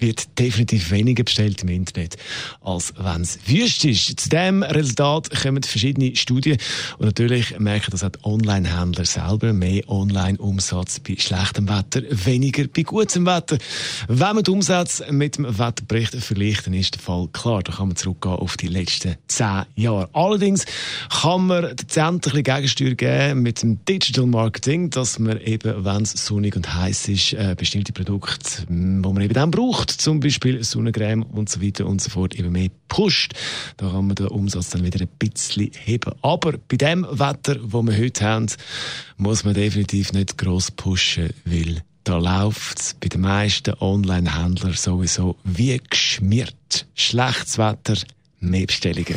[0.00, 2.16] wird definitiv weniger bestellt im Internet,
[2.60, 4.20] als wenn es wüst ist.
[4.20, 6.58] Zu diesem Resultat kommen verschiedene Studien
[6.98, 9.52] und natürlich merken das auch die Online-Händler selber.
[9.52, 13.58] Mehr Online-Umsatz bei schlechtem Wetter, weniger bei gutem Wetter.
[14.08, 17.62] Wenn man die Umsätze mit dem Wetterbericht vergleicht, dann ist der Fall klar.
[17.62, 20.08] Da kann man zurückgehen auf die letzten zehn Jahre.
[20.12, 20.64] Allerdings
[21.20, 25.84] kann man den Cent ein bisschen Gegensteuer geben mit dem Digital Marketing, dass man eben,
[25.84, 30.20] wenn es sonnig und heiß ist, äh, bestimmte Produkte, wo man eben dann braucht, zum
[30.20, 33.34] Beispiel Sonnencreme und so weiter und so fort, eben mehr pusht.
[33.76, 36.12] Da kann man den Umsatz dann wieder ein bisschen heben.
[36.22, 38.46] Aber bei dem Wetter, wo wir heute haben,
[39.16, 45.36] muss man definitiv nicht gross pushen, weil da läuft es bei den meisten Online-Händlern sowieso
[45.44, 46.86] wie geschmiert.
[46.94, 47.96] Schlechtes Wetter,
[48.40, 49.16] mehr Bestellungen.